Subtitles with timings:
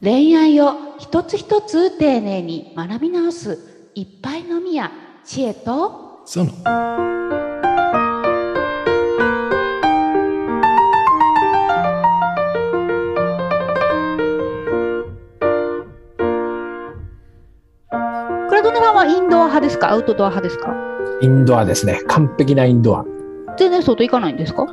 [0.00, 4.92] 恋愛を一つ一つ丁寧に学び直すいっぱいのみや
[5.24, 6.58] 知恵とそのこ
[18.54, 19.90] れどのさんはインドア派ですか？
[19.90, 20.72] アウトドア派ですか？
[21.22, 22.02] インドアですね。
[22.06, 23.04] 完璧なインドア。
[23.58, 24.64] 全然外行かないんですか？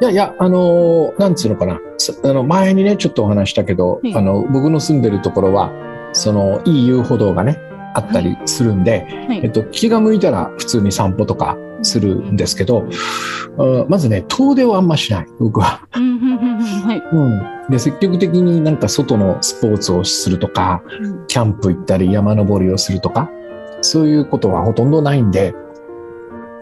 [0.00, 1.78] いやいや、あのーなんつうのかな。
[2.02, 5.70] そあの前にね、ちょっとお話したけど、うんあの、僕の住んでるところは、
[6.12, 7.58] その、いい遊歩道がね、
[7.94, 12.88] あったりするんで、はいえっと、気が向いたら普通に散歩とかするんですけど、
[13.58, 15.86] あまずね、遠出をあんましない、僕は。
[15.94, 17.70] うんうんうんうんはい うん。
[17.70, 23.30] で、積極的になんか外のスポーツをするとか、うんキャンプ行ったり山登りをするとか、
[23.80, 25.54] そういうことはほとんどないんで、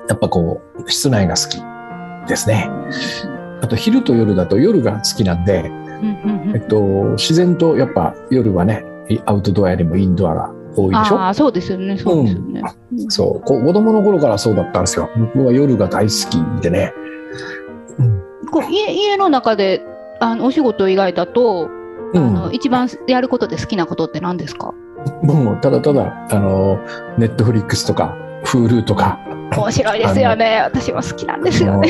[0.08, 1.60] やっぱこう、室内が好き
[2.28, 2.70] ですね。
[3.62, 6.80] あと昼と夜だと夜が好きなんで、うんうんえっと、
[7.16, 8.84] 自然とやっぱ夜はね、
[9.26, 11.18] アウトドアよりもインドアが多いでしょ？
[11.18, 13.46] ああそうですよねそうですよね、うんそう。
[13.46, 15.10] 子供の頃からそうだったんですよ。
[15.34, 16.92] 僕は夜が大好きでね。
[17.98, 18.22] うん。
[18.50, 19.84] こう家家の中で
[20.20, 21.68] あのお仕事以外だと、
[22.14, 24.72] うあのん、一番やることで好きなことって何ですか？
[25.22, 26.78] もうただただ、あの、
[27.16, 29.18] ネットフリックスとか、Hulu とか、
[29.56, 30.62] 面白いですよね。
[30.64, 31.88] 私は好きなんですよね。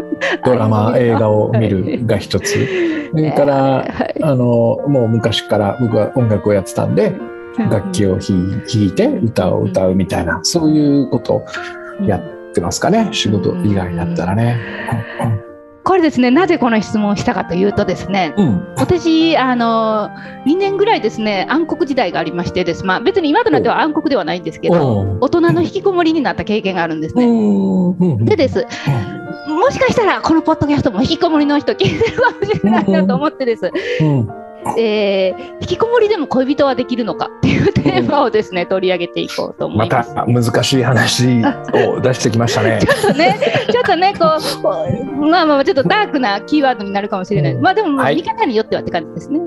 [0.44, 2.66] ドラマ、映画を見るが一つ。
[3.10, 4.22] それから、はい。
[4.22, 7.12] あの、もう昔から僕は音楽をやってたんで、
[7.70, 11.46] 楽器を弾いて歌を歌うみたいな、そういうことを
[12.06, 13.08] やってますかね。
[13.12, 14.58] 仕事以外だったらね。
[15.84, 18.46] これですねなぜこの質問をしたかというとですねうん。
[18.46, 20.10] うん私あの
[20.44, 27.26] 2年ぐらいですね暗黒時代がありましてです、まあ、別に今となっては暗黒ではないんですけど大人の引きこもりになった経験があるんですね。
[27.26, 27.28] う。
[27.28, 27.90] ん。
[27.90, 28.24] うん。
[28.24, 28.66] でです。
[29.48, 34.41] もしかしたらこのポッドキャストも引きこもりの人聞いてるかもしれないなと思ってです、うん
[34.78, 40.14] えー引きこもりでも恋人はできるのかっていうテーマをですね取り上げていこうと思まいます。
[40.14, 41.42] た難しい話
[41.88, 42.80] を出してきましたね。
[42.82, 43.38] ちょっとね、
[43.70, 44.86] ちょっとね、こう、こ
[45.20, 47.52] うまあまあ、ちょっとダークなキーワードになるかもしれない。
[47.52, 49.40] うんまあでも、はい見方によってはって感じですね。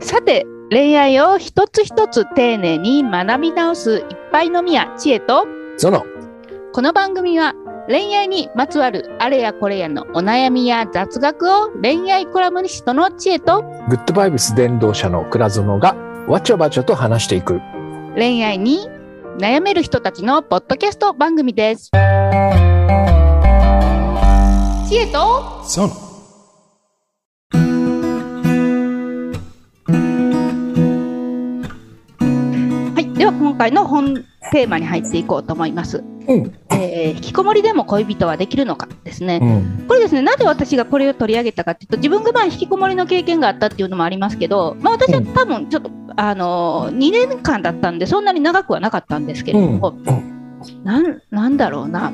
[0.00, 6.04] さて、恋愛を一つ一つ丁寧に学び直すいっぱいのみや知恵と、その、
[6.76, 7.54] この番組は
[7.88, 15.94] 恋愛にまつわるあれやこれやのお悩みや雑学を恋愛コラムニストの知恵とグッドバイブス伝道者の倉園が
[16.28, 17.62] わちゃわちゃと話していく。
[18.14, 18.90] 恋愛に
[19.38, 21.92] 悩める人たちのポッドキャスト番組です。
[24.86, 25.86] 知恵とそ
[33.16, 36.04] では今回の本テーマに入っていこうと思います。
[36.28, 36.52] うん。
[36.70, 39.38] えー引きこもりでも恋人はできるのかですね。
[39.40, 39.86] うん。
[39.86, 49.98] これですね、なぜ私がこれを取り上げたかというと、自分がまあ引きこもりの経験があったっていうのもありますけど、まあ、私は多分ちょっと、あのー、2年間だったんで、そんなに長くはなかったんですけれども、
[50.84, 52.12] なんなんだろうな。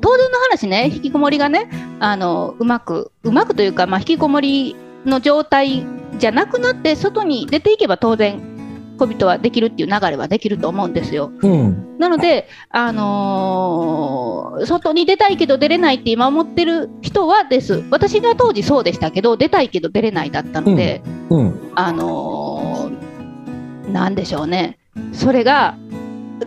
[0.00, 4.76] 当然の話ね、引きこもりがね、あのうまく、うまくというか、まあ、引きこもり
[5.06, 5.86] の状態
[6.18, 8.53] じゃなくなって、外に出ていけば当然、
[8.98, 11.32] 恋人はできるっていう流れはできると思うんですよ。
[11.42, 11.98] うん。
[11.98, 17.82] なので、あのー外に出たいけど出れないって今思ってる人はです。
[17.90, 21.72] 私が当時そうでしたけど、出たいけど出れないだったので、うん。
[21.74, 24.78] あのーなんでしょうね。
[25.12, 25.76] それが、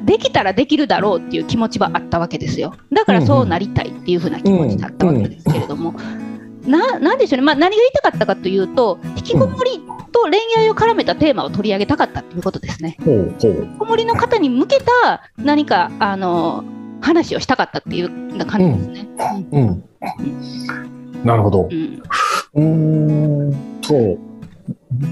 [0.04, 2.74] できたらできるだろうっていう気持ちはあったわけですよ。
[2.92, 5.94] だからそうなりたいっていうふうな気持ちだったわけですけれども。
[6.68, 12.98] ななんでしょうね、まあ、何が言いたかったかというと、引きこもりと恋愛を絡めたテーマを取り上げたかったということですね。
[13.04, 13.68] ほうほう。
[13.80, 16.64] 子守の方に向けた何かあの
[17.02, 19.08] 話をしたかったっていう感じですね。
[19.52, 19.84] うん。
[21.24, 21.74] なるほどう。
[21.74, 22.02] ん
[22.54, 24.18] うーんと、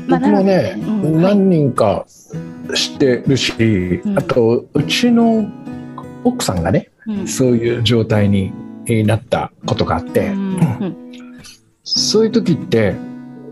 [0.08, 2.06] まあ僕もね、なのでうん何人か
[2.74, 3.54] 知ってるし、
[4.04, 5.46] うんあと、うちの
[6.24, 8.52] 奥さんがね、うんそういう状態に
[9.06, 11.05] なったことがあって、うんうん
[11.86, 12.96] そういう時って、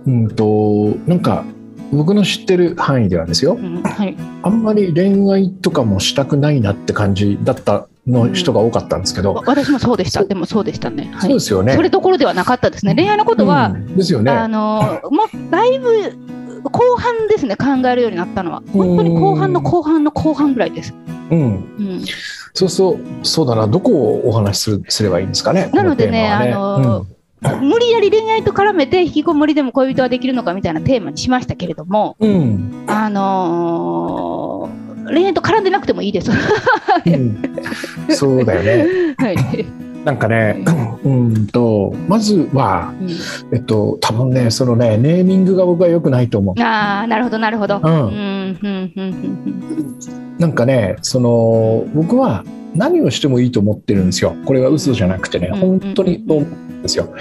[0.06, 1.46] うんと、なんか、
[1.92, 10.26] 僕の知ってる範囲ではですよ、うんはいあんまり恋愛とかもしたくないなって感じだったの人が多かったんですけど、わ私もそうでした。
[10.26, 11.12] でもそうでしたね。
[11.14, 11.22] はい。
[11.22, 11.74] そうですよね。
[11.74, 12.96] それどころではなかったですね。
[12.96, 14.32] 恋愛のことは、うんですよね。
[14.32, 16.12] あのもうだいぶ
[16.64, 17.56] 後半ですね。
[17.56, 20.94] 考えるようになったのは本当に後半の後半の後半ぐらいです。
[21.30, 21.40] うん。
[21.40, 22.04] うん。
[22.54, 25.70] そうそう、そうだな、どこをお話しするすればいいんですかね？
[25.74, 27.06] なのでねこテーマはあの
[27.62, 32.32] 無理やり恋愛と絡めて引きこもりでも恋人はできるのかみたいなテーマにしましたけれども、うん。
[32.32, 32.84] うん。
[32.88, 36.32] あのー恋愛と絡んでなくてもいいです。
[36.32, 36.38] は
[37.06, 39.16] うんそうだよね。
[39.34, 39.66] い。
[40.06, 40.64] なんかね、
[41.04, 43.10] うんと、まずは、うん
[43.56, 46.62] えっと、多分ね、そのね、ネーミングが僕は良くないと思う。
[46.62, 47.78] ああなるほどなるほど。
[47.78, 50.00] うんうんうんうんうん
[50.40, 52.44] なんかね、その、僕は
[52.76, 54.36] 何をしてもいいと思ってるんですよ。
[54.46, 57.14] これは嘘じゃなくてね、うん本当にそう思うんですよ。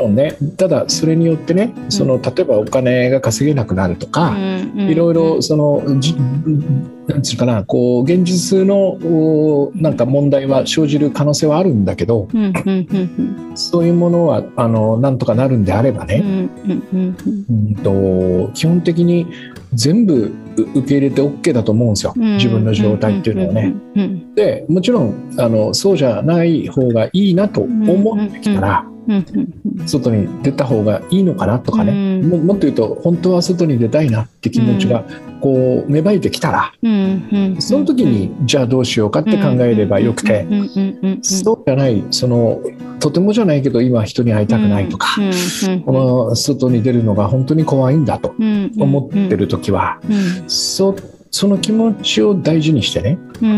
[0.00, 0.14] うん。
[0.14, 4.58] ね、ただ、それによってね、その、例えばお金が稼げなくなるとか、うん
[4.88, 12.28] いろいろそのじなんつうかなこう現実のおなんか問題は生じる可能性はあるんだけど
[13.54, 19.26] そういうものはあのなんとかなるんであればね、うん、と基本的に
[19.74, 22.14] 全部う受け入れて OK だと思うんですよ。
[22.16, 22.36] うん。
[22.36, 23.74] 自分の状態っていうのはね。
[24.34, 28.86] でもちろんあのそうじゃない方がいいなと思ってきたら
[29.86, 31.92] 外に出た方がいいのかなとかね。
[31.92, 32.28] うん。
[32.28, 35.04] ももっと言うと本当は外に出たいなって気持ちが
[35.40, 36.72] こう芽生えてきたら。
[37.60, 40.46] その時にじゃあどうしようかって考えればよくて。
[41.22, 42.60] そうじゃないその
[43.00, 45.08] とてもじゃないけど今人に会いたくないとか。
[45.84, 48.34] この外に出るのが本当に怖いんだと
[48.78, 50.00] 思ってる時は。
[50.08, 53.18] うんそその気持ちを大事にしてね。
[53.40, 53.54] うんう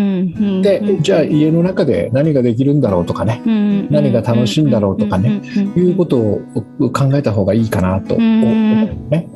[0.59, 1.03] んでうん。
[1.03, 3.43] じゃあ家の中で何ができるんだろうとかね。
[3.45, 5.43] うん何が楽しいんだろうとかね。
[5.57, 6.43] うんいうことを
[6.93, 9.29] 考えた方がいいかなと思うね。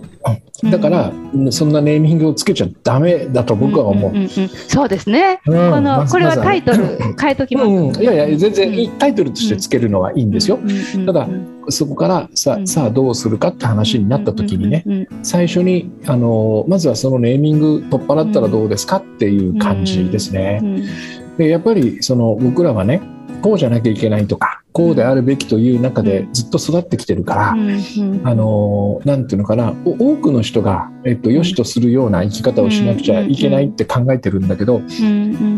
[0.71, 1.13] だから
[1.51, 4.13] そんなネーミングをつけちゃダメだと僕は思う。
[4.13, 4.29] んんんん。
[4.29, 5.41] そうですね。
[5.47, 5.71] うん。
[5.71, 7.67] このこれはタイトル変えときます。
[7.67, 10.59] うん、いやいや全然いいタイトルとしてつけるのはいいんですよ。
[11.07, 11.29] ただ
[11.71, 12.67] そこからさ,、うん。
[12.67, 20.61] さあどうするかって話になった時にね、最初にあのまずはそのネーミング取っ払ったらどうですかっていう感じですね。
[20.63, 20.87] うん。
[21.37, 23.03] でやっぱりその僕らはね
[23.43, 28.21] こうじゃなきゃいけないとかこうであるべきという中でずっと育ってきてるから、うんうん。
[28.25, 34.83] あのなんていうのかなお多くの人が、えっと、良しとするような生き方をしなくちゃいけないって考えてるんだけど、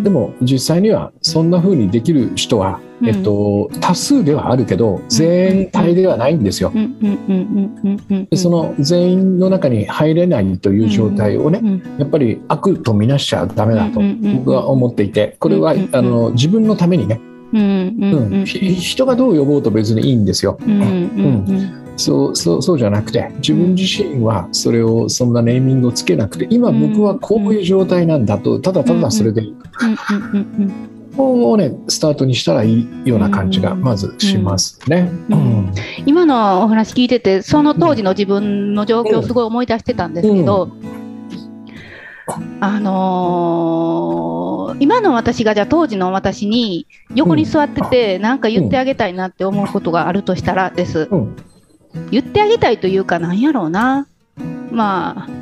[0.03, 3.09] でも実際にはそんな風にできる人は、うん。
[3.09, 6.71] えっと、多数ではあるけど全体ではないんですよ。
[8.31, 14.01] でその全員の中に入れないという状態をね、うんやっぱり悪とみなしちゃダメだと
[14.37, 17.19] 僕は思っていてこれはあの自分のためにね、
[17.57, 18.35] うんうんうん。
[18.35, 18.45] うん。
[18.45, 20.59] ひ人がどう呼ぼうと別にいいんですよ。
[20.67, 29.57] うんうんそうそうそうじゃなくて自分自身はそれをそんなネーミングをつけなくて今僕はこういう状態なんだとただただそれでいい。
[31.17, 35.11] ここをねスタートにしたらいいような感じがまずしますね。
[36.05, 40.69] 今のお話聞いててその当時の自分の状況をすごい思い出してたんですけど、
[42.61, 44.46] あのー
[44.79, 51.09] 今の私がじゃあ当時の私に横に座ってて何か言ってあげたいなって思うことがあるとしたらです。
[51.11, 51.37] うん。
[52.11, 54.07] 言ってあげたいというかなんやろうな、
[54.71, 55.36] まあ、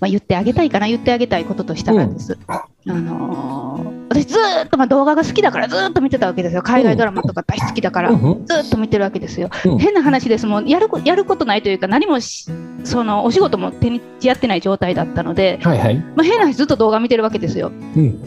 [0.00, 6.62] まあ言ってあげたいかな言ってあげたいこととしたらです、あのー私ずーっとまあ動画が好きだからずーっと見てたわけですよ。
[6.62, 9.50] 海外ドラマとか大好きだから、うんずーっと見てるわけですよ。
[9.64, 9.78] うん。
[9.78, 12.46] 変な話です、もうやるこやることないというか、何もし
[12.82, 15.96] そのお仕事も手にやってない状態だったので、はいはい。
[15.96, 17.68] まあ、変な話、ずっと動画見てるわけですよ。
[17.68, 18.18] うん。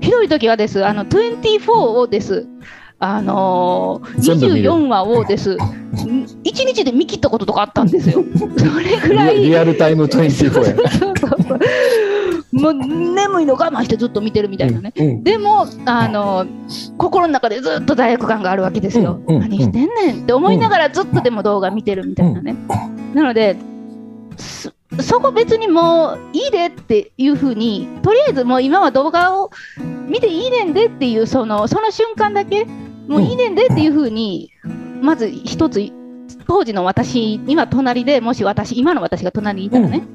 [0.00, 2.46] ひどい時はです、あの24をです、
[3.00, 5.52] あのー、全部見る24話をです、
[5.94, 8.24] 1日で見切ったこととかあったんですよ。
[8.56, 9.40] それぐらい。
[9.42, 10.74] リアルタイム24や。
[12.50, 14.92] もう眠いの我慢してずっと見てるみたいなね。
[14.96, 16.46] うんでもあの
[16.96, 19.20] 心の中でずっと罪悪感があるわけですよ。
[19.26, 22.56] うんうん何してんねんって思いながらずっとでも動画見てるみたいなね。
[23.14, 23.56] なので
[24.36, 29.50] そそこ別にもういいでっていうふうにとりあえずもう今は動画を
[30.08, 32.66] 見ていいねんでっていうそのその瞬間だけ
[33.08, 34.52] もういいねんでっていうふうに
[35.00, 35.80] まず一つ
[36.46, 40.06] 当時の私今隣でもし私今の私が隣にいたらね、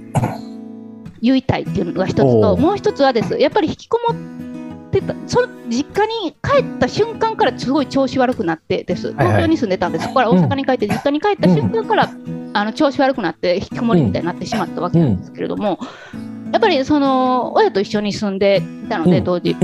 [1.21, 9.07] 言いたいっていうのが一つともう一つはですやっぱり引きこもってたその実家に帰った瞬間からすごい調子悪くなってです。
[9.07, 12.09] はい東京に住んでたんです、そこから大阪に帰って実家に帰った瞬間から、
[12.53, 15.79] あの調子悪くなって引きこもりみたいになってしまったわけなんですけれども、
[16.51, 19.23] やっぱりその親と一緒に住んでいたのでうん。
[19.23, 19.55] 当時、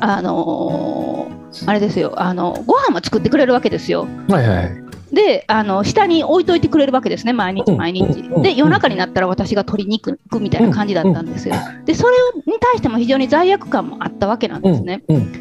[0.00, 2.14] あのーあれですよ。
[2.16, 4.08] あのご飯も作ってくれるわけですよ。
[4.28, 4.84] はいはい。
[5.14, 7.76] であの下に置いといてくれるわけですね毎日うん。
[7.76, 8.02] 毎日。
[8.02, 8.42] うん。
[8.42, 11.54] で夜中になったら私が取りに行くみたいな感じだったんですよ。
[11.84, 15.04] でそれに対しても非常に罪悪感もあったわけなんですね。
[15.08, 15.32] うん。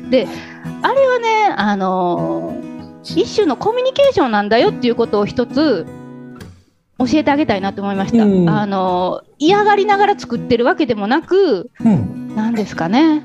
[0.83, 5.86] あれはねあのー一種のコミュニケーションなんだよっていうことを一つ
[7.00, 8.50] 教えてあげたいなと思いました、うん。
[8.50, 12.36] あのー嫌がりながら作ってるわけでもなくうん。
[12.36, 13.24] なんですかね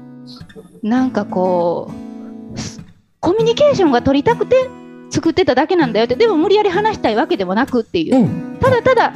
[0.82, 1.90] なんかこ
[2.54, 2.80] うす
[3.20, 4.68] コミュニケーションが取りたくて
[5.10, 8.16] 作ってただけなんだよってでも無理やり話したいわけでもなくっていう。
[8.16, 8.58] うん。
[8.60, 9.12] ただただ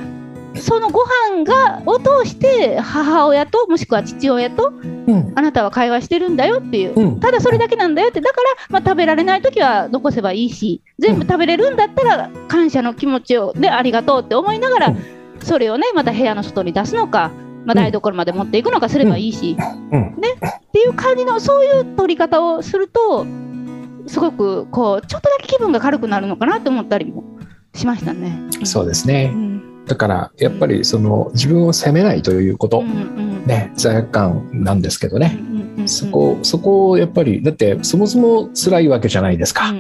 [0.55, 4.73] そのご飯がを通して母親ともしくは父親と
[5.07, 5.33] うん。
[5.35, 7.21] あなたは会話してるんだよっていう、うん。
[7.21, 14.99] ただそれだけなんだよってだから、まあ、食べられない時は残せばいいし全部食べれるんだったら感謝の気持ちをでありがとうって思いながら、うん。
[15.41, 17.31] それをねまた部屋の外に出すのか、
[17.65, 19.57] まあ、台所まで持っていくのかすればいいし、
[19.93, 20.09] うん。
[20.09, 20.15] っ
[20.73, 23.27] ていう感じのそういう取り方をすると
[24.07, 27.25] すごくこうちょっとだけ気分が軽くなるのかなと思ったりも
[27.75, 28.37] しましたね。
[28.65, 29.31] そうですね。
[29.33, 29.37] う。
[29.37, 29.85] ん。
[29.87, 35.39] だからやっぱりその自分を責めないということ、うんうんね罪悪感なんですけどね。
[35.73, 35.89] うんうんうん。
[35.89, 39.73] そこそこをやっぱりだってそもそも辛いわけじゃないですか。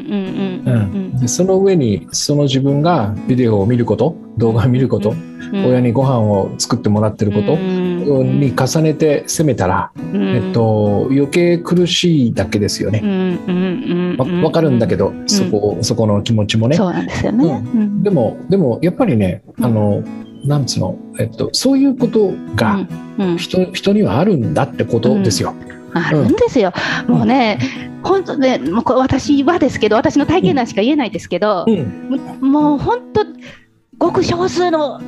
[1.26, 5.66] その上にその自分がビデオを見ること動画を見ること、うん。
[5.66, 8.40] 親にご飯を作ってもらってることうん。
[8.40, 10.28] に重ねて責めたら、うん。
[10.36, 13.00] えっと、余計苦しいだけですよね。
[13.02, 16.76] うんうんうんわわかるんだけど、そこそこの気持ちもね。
[16.76, 17.64] そうなんですよね。
[17.74, 18.02] ううん。
[18.02, 20.02] でもでもやっぱりねあの
[20.44, 22.86] なんつうの、えっと、そういうことが
[23.18, 23.30] うん。
[23.32, 23.38] うん。
[23.38, 25.54] 人,、人にはあるんだってことですよ。
[25.94, 26.72] あるんですよ。
[27.06, 27.58] もうね、
[28.02, 32.50] 本当ね、もう私はですけど、私の体験談しか言えないですけど、うん。
[32.50, 33.24] もう本当、
[33.98, 35.00] ごく少数の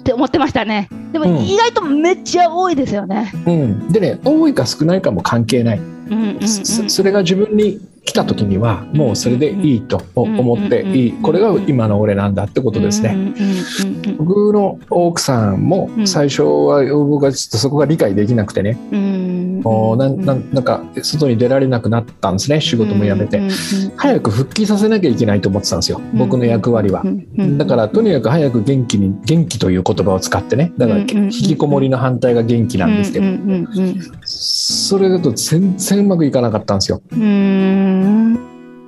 [0.00, 0.88] って思ってましたね。
[1.12, 1.44] でもうん。
[1.44, 3.32] 意外とめっちゃ多いですよね。
[3.46, 6.48] うん、でね多いか少ないかも関係ない、うんうんうん。
[6.48, 11.12] そそれが自分に来た時にはもうそれでいいと思っていい。
[11.12, 13.10] これが今の俺なんだってことですね。
[13.14, 16.06] うんうんうんうん僕の奥さんもうん。
[16.06, 18.78] 最初は僕はちょっとそこが理解できなくてね、
[19.56, 23.40] うんもうなんなんなんか外に出られなくなったんですね仕事も辞めて、
[23.96, 27.02] 早く復帰させなきゃいけないと思ってたんですよ僕の役割は。
[27.56, 30.72] だからとにかく早く元気に元気という言葉を使ってね。
[30.76, 33.26] だから引きこもりの反対が元気なんですけど、
[34.24, 37.00] それだと全然うまくいかなかったんですよ。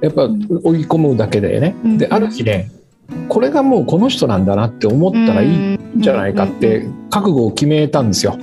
[0.00, 1.74] やっぱ追い込むだけでね。
[1.84, 2.70] うんである日ね
[3.28, 8.38] これがもうこの人なんだなって思ったらいいんじゃないかって覚悟を決めたんですよ。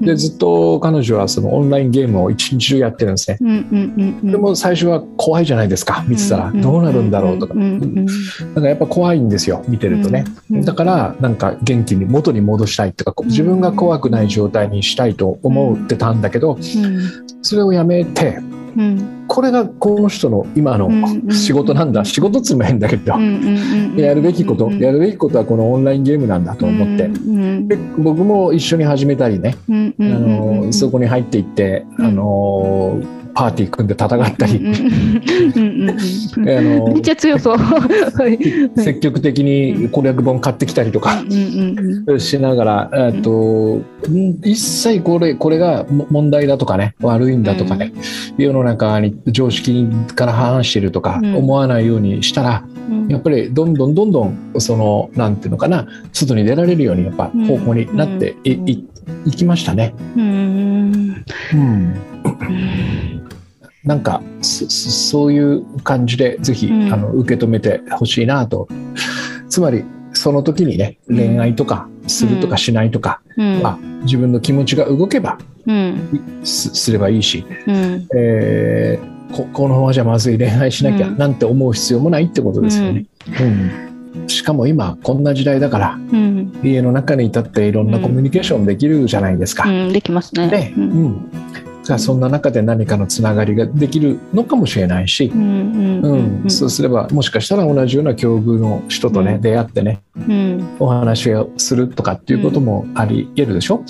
[0.00, 3.38] でずっと彼女はそのオンラインゲームを一日中やってるんですね。
[4.22, 6.04] でも最初は怖いじゃないですか。
[6.08, 6.52] 見てたら。
[6.52, 7.54] どうなるんだろうとか。
[7.54, 8.06] んん
[8.54, 10.24] からやっぱ怖いんですよ見てるとね。
[10.50, 16.58] うんだからなんか元気に元に戻したいとか自分が怖くない状態にしたいと思ってたんだけど
[17.42, 18.40] それをやめて
[19.28, 22.04] これがこの人の今のうん仕事なんだ。
[22.04, 23.14] 仕事っつも変だけど
[23.96, 27.04] やるべきことやるべきことはこのオンラインゲームなんだと思って。
[27.04, 27.68] うん。
[27.68, 29.56] で僕も一緒に始めたりね。
[30.72, 33.00] そこに入っていってあの
[33.34, 34.60] パーティー組んで戦ったり
[35.82, 37.56] めっちゃ強そう。
[37.56, 41.22] は い積極的に攻略本買ってきたりとか
[42.18, 47.92] しながら、えっと、ん一切これ、これがも問題だとかね、悪いんだとかね、
[48.38, 51.36] 世の中に常識から反しているとかうん。
[51.36, 53.08] 思わないようにしたら、うん。
[53.08, 57.46] やっぱりどんどんどんどん、その、なんていうのかな、外に出られるように、やっぱうん。
[57.46, 58.68] 方向になってい,、うん。
[58.68, 58.84] い
[59.26, 59.94] いきましたね。
[60.16, 61.24] うん。
[61.54, 61.94] うん。
[63.84, 66.92] なんか、そういう感じで、ぜひ、うん。
[66.92, 68.68] あの、受け止めてほしいなと。
[69.48, 73.62] つまり、その時にね、恋愛とか、するとかしないとか、うん。
[73.62, 76.40] まあ、自分の気持ちが動けばうん。
[76.44, 78.06] すすればいいし、うん。
[78.16, 81.16] えーここのままじゃまずい恋愛しなきゃうん。
[81.16, 83.06] なんて思う必要もないってことですよね。
[83.40, 84.28] うん。
[84.28, 86.60] しかも今こんな時代だからうん。
[86.62, 89.66] 家の中にいたっていろんなコミュニケーションできるじゃないですか。
[89.66, 89.92] うん。
[89.92, 90.48] できますね。
[90.48, 90.74] ね。
[90.76, 91.30] ううん
[91.82, 95.32] そんな中で何かのつながりができるのかもしれないし。
[96.48, 99.40] そうすればもしかしたら同じような境遇の人とね、うん。
[99.40, 100.76] 出会ってねうん。
[100.78, 103.84] お話をするとかっていうこともあり得るでしょ、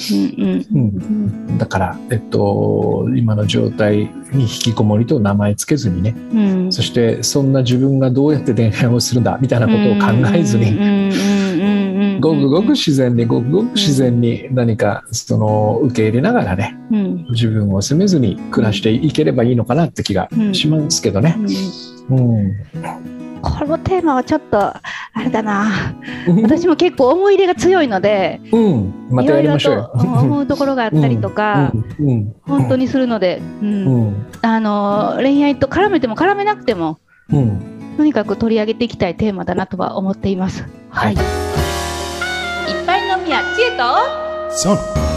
[1.59, 6.15] だから、えっと、今の状態に引きこもりと名前つけずにね。
[6.33, 6.73] うん。
[6.73, 10.73] そしてそんな自分がどうやって恋愛をするんだみたいなことを考えずにに
[12.23, 17.27] ごくごく自然にごくごく自然に何かその受け入れながらねうん。
[17.31, 21.37] 自分を責めずに暮らしていければいいのかなって気がしますけどね。
[22.09, 22.53] うん。
[23.43, 24.83] このテーマはちょっとあ
[25.17, 25.97] れだな。
[26.43, 29.91] 私も結構思い入れが強いのでうん、まいろいろたやりましょう。
[29.95, 32.09] 思うところがあったりとかうん。
[32.09, 32.35] うん。
[32.43, 34.11] 本当にするのでううん。
[34.11, 37.01] んあの恋愛と絡めても絡めなくても
[37.33, 37.95] うん。
[37.97, 40.65] とにかく取り上げていきたいテーマだなとは思っています。
[40.91, 41.17] はい
[44.55, 45.12] そ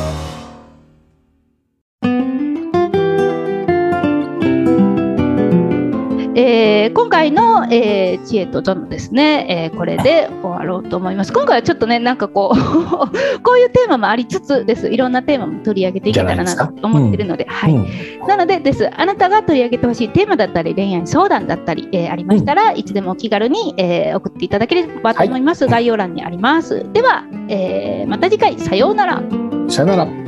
[6.35, 11.31] えー今回の、えー、知恵とゾノですね、えー、これで終わろうと思います。
[11.31, 12.57] 今回はちょっとね、なんかこう
[13.41, 14.89] こういうテーマもありつつです。
[14.89, 18.89] いろんなテーマも取り上げていけたらなと思ってるので、はい、うん、なのでです。
[18.95, 25.63] あなたが取り上げてほしいテーマだったり、恋愛相談だったり、えー、ありましたら、うん、いつでもお気軽に、えー、送っていただければと思います。
[25.63, 26.85] はい、概要欄にあります。
[26.91, 29.23] では、えー、また次回、さようなら。
[29.67, 30.24] さようなら。